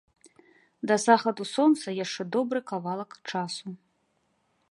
[0.91, 3.67] Да захаду сонца яшчэ добры кавалак часу.